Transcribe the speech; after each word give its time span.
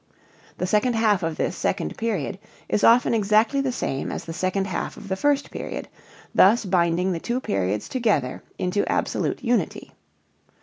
The 0.57 0.65
second 0.65 0.95
half 0.95 1.21
of 1.21 1.37
this 1.37 1.55
second 1.55 1.95
period 1.95 2.39
is 2.67 2.83
often 2.83 3.13
exactly 3.13 3.61
the 3.61 3.71
same 3.71 4.11
as 4.11 4.25
the 4.25 4.33
second 4.33 4.65
half 4.65 4.97
of 4.97 5.09
the 5.09 5.15
first 5.15 5.51
period, 5.51 5.87
thus 6.33 6.65
binding 6.65 7.11
the 7.11 7.19
two 7.19 7.39
periods 7.39 7.87
together 7.87 8.41
into 8.57 8.83
absolute 8.91 9.43
unity. 9.43 9.91